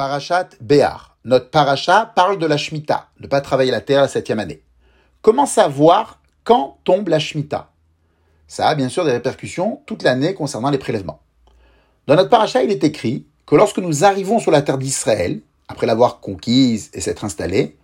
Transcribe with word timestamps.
Parashat 0.00 0.48
Béar. 0.62 1.18
Notre 1.26 1.50
paracha 1.50 2.10
parle 2.14 2.38
de 2.38 2.46
la 2.46 2.56
Shemitah, 2.56 3.08
ne 3.20 3.26
pas 3.26 3.42
travailler 3.42 3.70
la 3.70 3.82
terre 3.82 4.00
la 4.00 4.08
septième 4.08 4.38
année. 4.38 4.62
Comment 5.20 5.44
savoir 5.44 6.22
quand 6.42 6.78
tombe 6.84 7.08
la 7.08 7.18
Shemitah? 7.18 7.68
Ça 8.48 8.68
a 8.68 8.74
bien 8.74 8.88
sûr 8.88 9.04
des 9.04 9.12
répercussions 9.12 9.82
toute 9.84 10.02
l'année 10.02 10.32
concernant 10.32 10.70
les 10.70 10.78
prélèvements. 10.78 11.20
Dans 12.06 12.16
notre 12.16 12.30
paracha, 12.30 12.62
il 12.62 12.70
est 12.70 12.82
écrit 12.82 13.26
que 13.44 13.56
lorsque 13.56 13.76
nous 13.76 14.02
arrivons 14.02 14.38
sur 14.38 14.50
la 14.50 14.62
terre 14.62 14.78
d'Israël, 14.78 15.42
après 15.68 15.86
l'avoir 15.86 16.20
conquise 16.20 16.90
et 16.94 17.02
s'être 17.02 17.26
installés, 17.26 17.76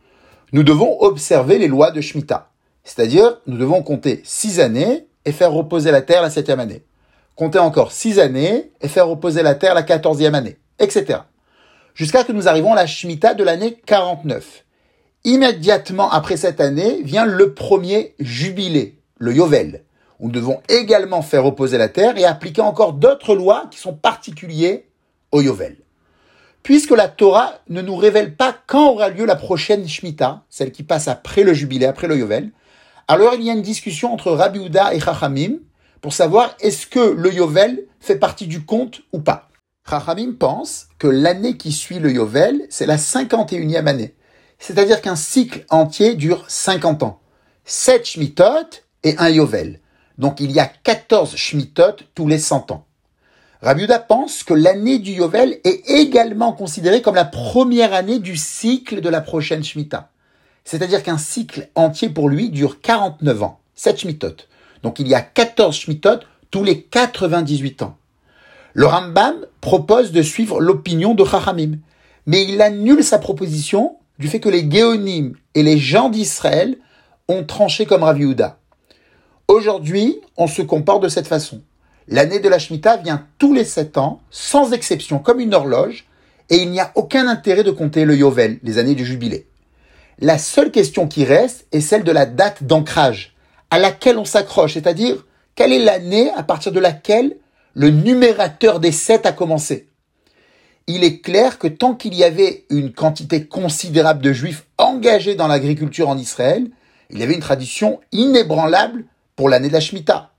nous 0.52 0.62
devons 0.62 0.98
observer 1.02 1.58
les 1.58 1.68
lois 1.68 1.90
de 1.90 2.00
Shemitah. 2.00 2.48
C'est-à-dire, 2.82 3.42
nous 3.46 3.58
devons 3.58 3.82
compter 3.82 4.22
six 4.24 4.58
années 4.58 5.06
et 5.26 5.32
faire 5.32 5.52
reposer 5.52 5.90
la 5.90 6.00
terre 6.00 6.22
la 6.22 6.30
septième 6.30 6.60
année. 6.60 6.82
Compter 7.34 7.58
encore 7.58 7.92
six 7.92 8.18
années 8.18 8.72
et 8.80 8.88
faire 8.88 9.06
reposer 9.06 9.42
la 9.42 9.54
terre 9.54 9.74
la 9.74 9.82
quatorzième 9.82 10.34
année, 10.34 10.56
etc 10.78 11.18
jusqu'à 11.96 12.20
ce 12.20 12.26
que 12.26 12.32
nous 12.32 12.46
arrivons 12.46 12.72
à 12.72 12.76
la 12.76 12.86
Shemitah 12.86 13.34
de 13.34 13.42
l'année 13.42 13.79
49. 13.86 14.64
Immédiatement 15.25 16.11
après 16.12 16.36
cette 16.36 16.61
année 16.61 17.02
vient 17.02 17.25
le 17.25 17.54
premier 17.54 18.14
jubilé, 18.21 19.00
le 19.18 19.34
Yovel, 19.34 19.82
nous 20.21 20.30
devons 20.30 20.61
également 20.68 21.22
faire 21.22 21.43
reposer 21.43 21.79
la 21.79 21.88
terre 21.88 22.16
et 22.16 22.24
appliquer 22.24 22.61
encore 22.61 22.93
d'autres 22.93 23.35
lois 23.35 23.66
qui 23.71 23.79
sont 23.79 23.94
particulières 23.94 24.80
au 25.32 25.40
Yovel. 25.40 25.79
Puisque 26.62 26.90
la 26.90 27.08
Torah 27.08 27.61
ne 27.68 27.80
nous 27.80 27.96
révèle 27.96 28.36
pas 28.36 28.54
quand 28.66 28.90
aura 28.90 29.08
lieu 29.08 29.24
la 29.24 29.36
prochaine 29.36 29.88
Shemitah, 29.88 30.43
celle 30.50 30.72
qui 30.72 30.82
passe 30.82 31.08
après 31.08 31.44
le 31.44 31.54
jubilé, 31.54 31.86
après 31.86 32.08
le 32.08 32.16
Yovel, 32.16 32.50
alors 33.08 33.34
il 33.34 33.42
y 33.42 33.50
a 33.50 33.55
une 33.55 33.62
discussion 33.62 34.12
entre 34.12 34.33
Rabbi 34.33 34.66
Uda 34.66 34.94
et 34.94 35.00
Chachamim 35.00 35.58
pour 36.00 36.12
savoir 36.12 36.56
est-ce 36.60 36.86
que 36.86 37.00
le 37.00 37.33
Yovel 37.33 37.84
fait 38.00 38.16
partie 38.16 38.47
du 38.47 38.64
compte 38.64 39.02
ou 39.12 39.20
pas. 39.20 39.48
Chachamim 39.89 40.33
pense 40.33 40.89
que 40.98 41.06
l'année 41.06 41.56
qui 41.56 41.70
suit 41.70 42.00
le 42.00 42.11
Yovel, 42.11 42.67
c'est 42.70 42.86
la 42.86 42.97
51e 42.97 43.86
année. 43.86 44.14
C'est-à-dire 44.58 45.00
qu'un 45.00 45.14
cycle 45.14 45.64
entier 45.70 46.14
dure 46.14 46.44
50 46.48 47.05
ans. 47.05 47.20
7 47.66 48.05
Shmitot 48.05 48.83
et 49.05 49.14
un 49.19 49.28
Yovel. 49.28 49.80
Donc 50.19 50.41
il 50.41 50.50
y 50.50 50.58
a 50.58 50.66
14 50.66 51.36
Shmitot 51.36 51.97
tous 52.16 52.27
les 52.27 52.38
100 52.38 52.72
ans. 52.72 52.86
Rabbi 53.62 53.86
pense 54.08 54.42
que 54.42 54.55
l'année 54.55 54.98
du 54.98 55.12
Yovel 55.12 55.60
est 55.62 55.88
également 55.88 56.53
considérée 56.53 57.00
comme 57.00 57.14
la 57.14 57.25
première 57.25 57.94
année 57.94 58.19
du 58.19 58.36
cycle 58.36 59.00
de 59.00 59.08
la 59.08 59.20
prochaine 59.20 59.62
Shemitah. 59.62 60.10
C'est-à-dire 60.64 61.03
qu'un 61.03 61.19
cycle 61.19 61.69
entier 61.77 62.08
pour 62.08 62.28
lui 62.28 62.50
dure 62.50 62.80
49 62.80 63.42
ans, 63.42 63.60
7 63.77 64.00
Shmitot. 64.00 64.36
Donc 64.82 64.98
il 64.98 65.06
y 65.06 65.14
a 65.14 65.20
14 65.20 65.77
Shmitot 65.77 66.20
tous 66.50 66.64
les 66.64 66.82
98 66.82 67.82
ans. 67.82 67.97
Le 68.78 68.84
Rambam 68.84 69.46
propose 69.62 70.12
de 70.12 70.20
suivre 70.20 70.60
l'opinion 70.60 71.14
de 71.14 71.24
Chachamim, 71.24 71.78
mais 72.27 72.44
il 72.44 72.60
annule 72.60 73.02
sa 73.02 73.19
proposition 73.19 73.96
du 74.19 74.28
fait 74.28 74.38
que 74.38 74.50
les 74.50 74.70
Géonim 74.70 75.32
et 75.55 75.62
les 75.62 75.78
gens 75.78 76.10
d'Israël 76.10 76.77
ont 77.27 77.42
tranché 77.42 77.86
comme 77.86 78.02
Rav 78.02 78.20
Aujourd'hui, 79.48 80.20
on 80.36 80.47
se 80.47 80.60
comporte 80.60 81.02
de 81.02 81.08
cette 81.08 81.27
façon. 81.27 81.62
L'année 82.06 82.38
de 82.38 82.50
la 82.50 82.58
Shemitah 82.58 82.98
vient 82.98 83.27
tous 83.38 83.54
les 83.54 83.64
sept 83.64 83.97
ans, 83.97 84.20
sans 84.30 84.74
exception, 84.74 85.20
comme 85.20 85.41
une 85.41 85.54
horloge, 85.54 86.04
et 86.50 86.56
il 86.56 86.70
n'y 86.70 86.80
a 86.80 86.92
aucun 86.97 87.28
intérêt 87.28 87.64
de 87.64 87.70
compter 87.70 88.04
le 88.04 88.14
Yovel, 88.14 88.58
les 88.62 88.77
années 88.77 88.94
du 88.94 89.06
jubilé. 89.06 89.47
La 90.19 90.36
seule 90.36 90.70
question 90.70 91.08
qui 91.08 91.24
reste 91.24 91.66
est 91.72 91.80
celle 91.80 92.04
de 92.04 92.12
la 92.12 92.27
date 92.27 92.62
d'ancrage, 92.62 93.34
à 93.70 93.78
laquelle 93.78 94.19
on 94.19 94.27
s'accroche, 94.27 94.74
c'est-à-dire 94.74 95.24
quelle 95.54 95.72
est 95.72 95.82
l'année 95.82 96.30
à 96.36 96.42
partir 96.42 96.72
de 96.72 96.80
laquelle 96.80 97.38
le 97.77 97.91
numérateur 97.91 98.80
des 98.80 98.91
sept 98.91 99.27
a 99.27 99.32
commencé. 99.32 99.88
Il 100.86 101.05
est 101.05 101.20
clair 101.20 101.58
que 101.58 101.69
tant 101.69 101.94
qu'il 101.94 102.14
y 102.14 102.24
avait 102.24 102.64
une 102.70 102.91
quantité 102.91 103.44
considérable 103.44 104.22
de 104.22 104.32
juifs 104.32 104.64
engagés 104.78 105.34
dans 105.34 105.46
l'agriculture 105.46 106.08
en 106.08 106.16
Israël, 106.16 106.70
il 107.10 107.19
y 107.19 107.22
avait 107.22 107.34
une 107.34 107.41
tradition 107.41 108.00
inébranlable 108.12 109.04
pour 109.36 109.50
l'année 109.50 109.69
de 109.69 109.74
la 109.74 109.81
Shemitah. 109.81 110.31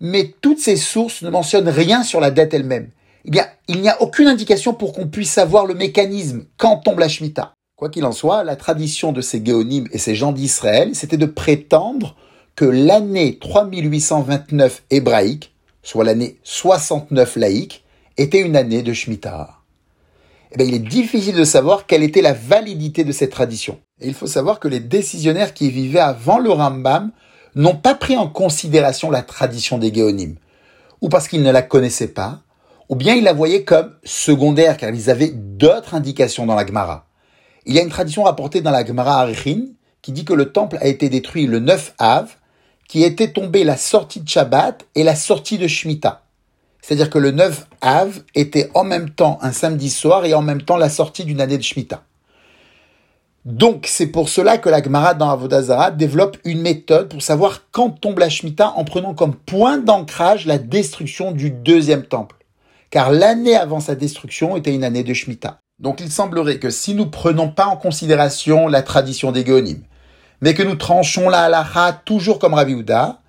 Mais 0.00 0.34
toutes 0.40 0.58
ces 0.58 0.76
sources 0.76 1.22
ne 1.22 1.30
mentionnent 1.30 1.68
rien 1.68 2.02
sur 2.02 2.18
la 2.20 2.32
date 2.32 2.52
elle-même. 2.52 2.90
Il 3.24 3.80
n'y 3.80 3.88
a 3.88 4.02
aucune 4.02 4.26
indication 4.26 4.74
pour 4.74 4.92
qu'on 4.92 5.06
puisse 5.06 5.30
savoir 5.30 5.66
le 5.66 5.74
mécanisme 5.74 6.46
quand 6.56 6.78
tombe 6.78 6.98
la 6.98 7.08
Shemitah? 7.08 7.54
Quoi 7.76 7.90
qu'il 7.90 8.04
en 8.04 8.12
soit, 8.12 8.42
la 8.42 8.56
tradition 8.56 9.12
de 9.12 9.20
ces 9.20 9.40
Géonim 9.44 9.86
et 9.92 9.98
ces 9.98 10.16
gens 10.16 10.32
d'Israël, 10.32 10.96
c'était 10.96 11.16
de 11.16 11.26
prétendre 11.26 12.16
que 12.56 12.64
l'année 12.64 13.38
3829 13.38 14.82
hébraïque 14.90 15.51
soit 15.82 16.04
l'année 16.04 16.38
69 16.42 17.36
laïque, 17.36 17.84
était 18.16 18.40
une 18.40 18.56
année 18.56 18.82
de 18.82 18.92
Shemitah. 18.92 19.62
Eh 20.52 20.58
bien, 20.58 20.66
il 20.66 20.74
est 20.74 20.78
difficile 20.78 21.34
de 21.34 21.44
savoir 21.44 21.86
quelle 21.86 22.02
était 22.02 22.20
la 22.20 22.34
validité 22.34 23.04
de 23.04 23.12
cette 23.12 23.30
tradition. 23.30 23.80
Et 24.00 24.08
il 24.08 24.14
faut 24.14 24.26
savoir 24.26 24.60
que 24.60 24.68
les 24.68 24.80
décisionnaires 24.80 25.54
qui 25.54 25.70
vivaient 25.70 25.98
avant 25.98 26.38
le 26.38 26.50
Rambam 26.50 27.10
n'ont 27.54 27.76
pas 27.76 27.94
pris 27.94 28.16
en 28.16 28.28
considération 28.28 29.10
la 29.10 29.22
tradition 29.22 29.78
des 29.78 29.92
Géonim, 29.92 30.34
ou 31.00 31.08
parce 31.08 31.28
qu'ils 31.28 31.42
ne 31.42 31.50
la 31.50 31.62
connaissaient 31.62 32.08
pas, 32.08 32.42
ou 32.88 32.96
bien 32.96 33.14
ils 33.14 33.24
la 33.24 33.32
voyaient 33.32 33.64
comme 33.64 33.94
secondaire 34.04 34.76
car 34.76 34.90
ils 34.90 35.08
avaient 35.08 35.32
d'autres 35.32 35.94
indications 35.94 36.44
dans 36.44 36.54
la 36.54 36.66
Gemara. 36.66 37.06
Il 37.64 37.74
y 37.74 37.78
a 37.78 37.82
une 37.82 37.88
tradition 37.88 38.24
rapportée 38.24 38.60
dans 38.60 38.70
la 38.70 38.84
Gemara 38.84 39.20
Arichin 39.20 39.68
qui 40.02 40.12
dit 40.12 40.24
que 40.24 40.34
le 40.34 40.52
temple 40.52 40.78
a 40.80 40.86
été 40.86 41.08
détruit 41.08 41.46
le 41.46 41.60
9 41.60 41.94
Av 41.98 42.34
qui 42.92 43.04
était 43.04 43.32
tombé 43.32 43.64
la 43.64 43.78
sortie 43.78 44.20
de 44.20 44.28
Shabbat 44.28 44.84
et 44.94 45.02
la 45.02 45.16
sortie 45.16 45.56
de 45.56 45.66
Shemitah. 45.66 46.24
C'est-à-dire 46.82 47.08
que 47.08 47.16
le 47.16 47.30
9 47.30 47.66
Av 47.80 48.22
était 48.34 48.70
en 48.74 48.84
même 48.84 49.08
temps 49.08 49.38
un 49.40 49.50
samedi 49.50 49.88
soir 49.88 50.26
et 50.26 50.34
en 50.34 50.42
même 50.42 50.60
temps 50.60 50.76
la 50.76 50.90
sortie 50.90 51.24
d'une 51.24 51.40
année 51.40 51.56
de 51.56 51.62
Shemitah. 51.62 52.02
Donc, 53.46 53.86
c'est 53.88 54.08
pour 54.08 54.28
cela 54.28 54.58
que 54.58 54.68
la 54.68 54.82
Gemara 54.82 55.14
dans 55.14 55.30
Avodazara 55.30 55.90
développe 55.90 56.36
une 56.44 56.60
méthode 56.60 57.08
pour 57.08 57.22
savoir 57.22 57.62
quand 57.70 57.88
tombe 57.88 58.18
la 58.18 58.28
Shemitah 58.28 58.74
en 58.76 58.84
prenant 58.84 59.14
comme 59.14 59.36
point 59.36 59.78
d'ancrage 59.78 60.44
la 60.44 60.58
destruction 60.58 61.32
du 61.32 61.50
deuxième 61.50 62.04
temple. 62.04 62.36
Car 62.90 63.10
l'année 63.10 63.56
avant 63.56 63.80
sa 63.80 63.94
destruction 63.94 64.54
était 64.54 64.74
une 64.74 64.84
année 64.84 65.02
de 65.02 65.14
Shemitah. 65.14 65.60
Donc, 65.78 66.02
il 66.02 66.10
semblerait 66.10 66.58
que 66.58 66.68
si 66.68 66.94
nous 66.94 67.06
prenons 67.06 67.48
pas 67.48 67.68
en 67.68 67.78
considération 67.78 68.68
la 68.68 68.82
tradition 68.82 69.32
des 69.32 69.46
Géonim, 69.46 69.78
mais 70.42 70.54
que 70.54 70.62
nous 70.62 70.74
tranchons 70.74 71.28
la 71.28 71.44
halacha 71.44 71.92
toujours 72.04 72.38
comme 72.38 72.54
Rabbi 72.54 72.74
Houda, 72.74 73.20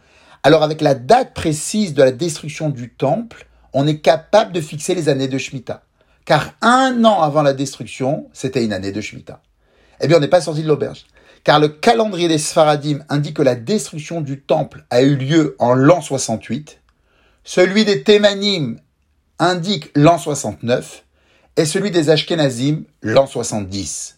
alors 0.41 0.63
avec 0.63 0.81
la 0.81 0.95
date 0.95 1.33
précise 1.33 1.93
de 1.93 2.03
la 2.03 2.11
destruction 2.11 2.69
du 2.69 2.89
temple, 2.89 3.47
on 3.71 3.87
est 3.87 3.99
capable 3.99 4.51
de 4.51 4.59
fixer 4.59 4.95
les 4.95 5.07
années 5.07 5.27
de 5.27 5.37
Shemitah. 5.37 5.83
Car 6.25 6.53
un 6.61 7.05
an 7.05 7.21
avant 7.21 7.43
la 7.43 7.53
destruction, 7.53 8.29
c'était 8.33 8.65
une 8.65 8.73
année 8.73 8.91
de 8.91 8.99
Shemitah. 8.99 9.41
Eh 10.01 10.07
bien, 10.07 10.17
on 10.17 10.19
n'est 10.19 10.27
pas 10.27 10.41
sorti 10.41 10.63
de 10.63 10.67
l'auberge. 10.67 11.05
Car 11.43 11.59
le 11.59 11.69
calendrier 11.69 12.27
des 12.27 12.37
Sfaradim 12.37 12.99
indique 13.09 13.37
que 13.37 13.41
la 13.41 13.55
destruction 13.55 14.21
du 14.21 14.41
temple 14.41 14.85
a 14.89 15.01
eu 15.01 15.15
lieu 15.15 15.55
en 15.59 15.73
l'an 15.73 16.01
68. 16.01 16.79
Celui 17.43 17.85
des 17.85 18.03
Thémanim 18.03 18.79
indique 19.37 19.91
l'an 19.95 20.17
69. 20.17 21.03
Et 21.57 21.65
celui 21.65 21.91
des 21.91 22.09
Ashkenazim, 22.09 22.85
l'an 23.01 23.27
70. 23.27 24.17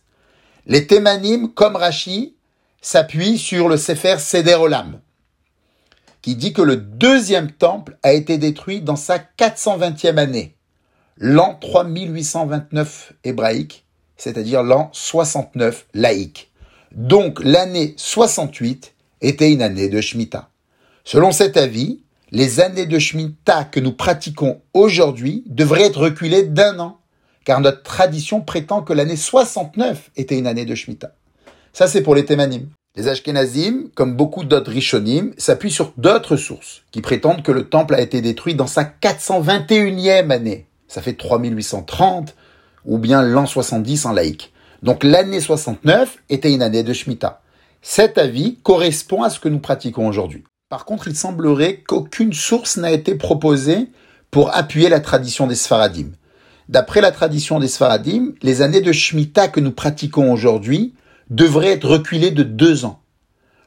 Les 0.67 0.87
Thémanim, 0.87 1.49
comme 1.53 1.75
Rashi, 1.75 2.35
s'appuie 2.85 3.39
sur 3.39 3.67
le 3.67 3.77
Sefer 3.77 4.17
Seder 4.19 4.53
Olam, 4.53 4.99
qui 6.21 6.35
dit 6.35 6.53
que 6.53 6.61
le 6.61 6.75
deuxième 6.75 7.51
temple 7.51 7.97
a 8.03 8.13
été 8.13 8.37
détruit 8.37 8.81
dans 8.81 8.95
sa 8.95 9.17
420e 9.17 10.19
année, 10.19 10.55
l'an 11.17 11.57
3829 11.59 13.13
hébraïque, 13.23 13.85
c'est-à-dire 14.17 14.61
l'an 14.61 14.91
69 14.93 15.87
laïque. 15.95 16.51
Donc 16.91 17.43
l'année 17.43 17.95
68 17.97 18.93
était 19.21 19.51
une 19.51 19.63
année 19.63 19.89
de 19.89 19.99
Shemitah. 19.99 20.49
Selon 21.05 21.31
cet 21.31 21.57
avis, 21.57 22.03
les 22.29 22.59
années 22.59 22.85
de 22.85 22.99
Shemitah 22.99 23.63
que 23.63 23.79
nous 23.79 23.93
pratiquons 23.93 24.61
aujourd'hui 24.75 25.43
devraient 25.47 25.85
être 25.85 26.01
reculées 26.01 26.43
d'un 26.43 26.77
an, 26.77 26.99
car 27.45 27.61
notre 27.61 27.81
tradition 27.81 28.41
prétend 28.41 28.83
que 28.83 28.93
l'année 28.93 29.17
69 29.17 30.11
était 30.17 30.37
une 30.37 30.45
année 30.45 30.65
de 30.65 30.75
Shemitah. 30.75 31.15
Ça, 31.75 31.87
c'est 31.87 32.03
pour 32.03 32.15
les 32.15 32.23
Thémanim. 32.23 32.69
Les 32.95 33.09
Ashkenazim, 33.09 33.89
comme 33.95 34.15
beaucoup 34.15 34.45
d'autres 34.45 34.71
Rishonim, 34.71 35.33
s'appuient 35.37 35.69
sur 35.69 35.91
d'autres 35.97 36.37
sources 36.37 36.83
qui 36.91 37.01
prétendent 37.01 37.43
que 37.43 37.51
le 37.51 37.67
temple 37.67 37.95
a 37.95 37.99
été 37.99 38.21
détruit 38.21 38.55
dans 38.55 38.65
sa 38.65 38.85
421e 38.85 40.31
année. 40.31 40.67
Ça 40.87 41.01
fait 41.01 41.15
3830 41.15 42.33
ou 42.85 42.97
bien 42.97 43.21
l'an 43.23 43.45
70 43.45 44.05
en 44.05 44.13
laïque. 44.13 44.53
Donc 44.83 45.03
l'année 45.03 45.41
69 45.41 46.19
était 46.29 46.53
une 46.53 46.61
année 46.61 46.83
de 46.83 46.93
Shemitah. 46.93 47.41
Cet 47.81 48.17
avis 48.17 48.57
correspond 48.63 49.23
à 49.23 49.29
ce 49.29 49.41
que 49.41 49.49
nous 49.49 49.59
pratiquons 49.59 50.07
aujourd'hui. 50.07 50.45
Par 50.69 50.85
contre, 50.85 51.09
il 51.09 51.15
semblerait 51.17 51.83
qu'aucune 51.85 52.31
source 52.31 52.77
n'a 52.77 52.91
été 52.91 53.15
proposée 53.15 53.89
pour 54.31 54.55
appuyer 54.55 54.87
la 54.87 55.01
tradition 55.01 55.45
des 55.45 55.55
Sfaradim. 55.55 56.11
D'après 56.69 57.01
la 57.01 57.11
tradition 57.11 57.59
des 57.59 57.67
Sfaradim, 57.67 58.31
les 58.43 58.61
années 58.61 58.79
de 58.79 58.93
Shemitah 58.93 59.49
que 59.49 59.59
nous 59.59 59.73
pratiquons 59.73 60.31
aujourd'hui 60.31 60.93
devrait 61.29 61.71
être 61.71 61.87
reculé 61.87 62.31
de 62.31 62.43
deux 62.43 62.85
ans. 62.85 63.01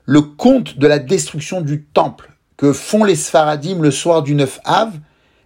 Le 0.05 0.23
compte 0.23 0.79
de 0.79 0.87
la 0.87 0.99
destruction 0.99 1.61
du 1.61 1.85
temple 1.85 2.33
que 2.57 2.73
font 2.73 3.05
les 3.05 3.17
Sfaradim 3.17 3.81
le 3.81 3.91
soir 3.91 4.23
du 4.23 4.35
9 4.35 4.61
Av 4.65 4.93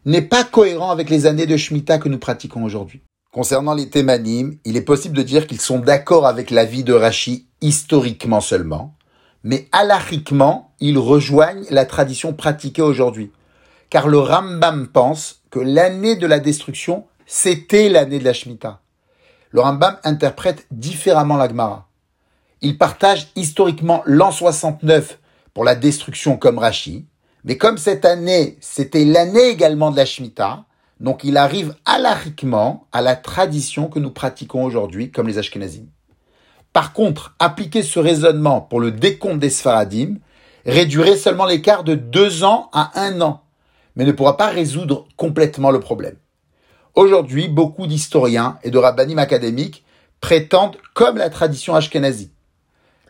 n'est 0.04 0.22
pas 0.22 0.44
cohérent 0.44 0.90
avec 0.90 1.10
les 1.10 1.26
années 1.26 1.46
de 1.46 1.56
Shemitah 1.56 1.98
que 1.98 2.08
nous 2.08 2.18
pratiquons 2.18 2.64
aujourd'hui. 2.64 3.02
Concernant 3.32 3.74
les 3.74 3.88
Thémanim, 3.88 4.58
il 4.64 4.76
est 4.76 4.82
possible 4.82 5.16
de 5.16 5.22
dire 5.22 5.46
qu'ils 5.46 5.60
sont 5.60 5.78
d'accord 5.78 6.26
avec 6.26 6.50
la 6.50 6.64
vie 6.64 6.84
de 6.84 6.92
Rachi 6.92 7.48
historiquement 7.60 8.40
seulement, 8.40 8.94
mais 9.44 9.68
alariquement, 9.72 10.74
ils 10.80 10.98
rejoignent 10.98 11.64
la 11.70 11.86
tradition 11.86 12.32
pratiquée 12.32 12.82
aujourd'hui. 12.82 13.30
Car 13.90 14.08
le 14.08 14.18
Rambam 14.18 14.88
pense 14.88 15.42
que 15.50 15.60
l'année 15.60 16.16
de 16.16 16.26
la 16.26 16.40
destruction, 16.40 17.06
c'était 17.26 17.88
l'année 17.88 18.18
de 18.18 18.24
la 18.24 18.32
Shemitah. 18.32 18.80
Le 19.50 19.60
Rambam 19.60 19.96
interprète 20.04 20.66
différemment 20.70 21.36
la 21.36 21.48
Gemara. 21.48 21.88
Il 22.64 22.78
partage 22.78 23.26
historiquement 23.34 24.02
l'an 24.06 24.30
69 24.30 25.18
pour 25.52 25.64
la 25.64 25.74
destruction 25.74 26.36
comme 26.36 26.58
Rashi, 26.58 27.06
mais 27.42 27.58
comme 27.58 27.76
cette 27.76 28.04
année, 28.04 28.56
c'était 28.60 29.04
l'année 29.04 29.48
également 29.48 29.90
de 29.90 29.96
la 29.96 30.04
Shemitah, 30.04 30.64
donc 31.00 31.24
il 31.24 31.36
arrive 31.36 31.74
alariquement 31.84 32.86
à 32.92 33.02
la 33.02 33.16
tradition 33.16 33.88
que 33.88 33.98
nous 33.98 34.12
pratiquons 34.12 34.62
aujourd'hui 34.62 35.10
comme 35.10 35.26
les 35.26 35.38
Ashkenazim. 35.38 35.86
Par 36.72 36.92
contre, 36.92 37.34
appliquer 37.40 37.82
ce 37.82 37.98
raisonnement 37.98 38.60
pour 38.60 38.78
le 38.78 38.92
décompte 38.92 39.40
des 39.40 39.50
Sfaradim 39.50 40.18
réduirait 40.64 41.16
seulement 41.16 41.46
l'écart 41.46 41.82
de 41.82 41.96
deux 41.96 42.44
ans 42.44 42.70
à 42.72 42.92
un 42.94 43.20
an, 43.22 43.42
mais 43.96 44.04
ne 44.04 44.12
pourra 44.12 44.36
pas 44.36 44.50
résoudre 44.50 45.08
complètement 45.16 45.72
le 45.72 45.80
problème. 45.80 46.16
Aujourd'hui, 46.94 47.48
beaucoup 47.48 47.88
d'historiens 47.88 48.58
et 48.62 48.70
de 48.70 48.78
rabbinim 48.78 49.18
académiques 49.18 49.84
prétendent 50.20 50.76
comme 50.94 51.16
la 51.16 51.28
tradition 51.28 51.74
ashkenazi. 51.74 52.30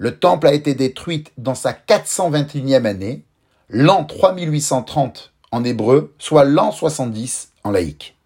Le 0.02 0.19
temple 0.19 0.49
a 0.49 0.52
été 0.52 0.75
détruit 0.75 1.22
dans 1.38 1.54
sa 1.54 1.72
421e 1.72 2.87
année, 2.87 3.22
l'an 3.69 4.04
3830 4.04 5.32
en 5.52 5.62
hébreu, 5.62 6.12
soit 6.19 6.43
l'an 6.43 6.72
70 6.72 7.52
en 7.62 7.70
laïque. 7.70 8.16